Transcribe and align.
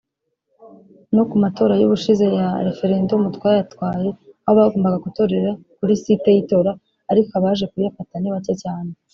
no 1.15 1.23
kumatora 1.29 1.73
yubushize 1.81 2.25
ya 2.39 2.47
Referendumu 2.67 3.27
twayatwaye 3.37 4.09
aho 4.45 4.53
bagombaga 4.59 4.97
gutorere 5.05 5.49
kuri 5.77 5.93
(site 6.01 6.29
yitora) 6.35 6.71
ariko 7.11 7.29
abaje 7.39 7.65
kuyafata 7.71 8.15
nibake 8.19 8.53
cyane 8.63 8.91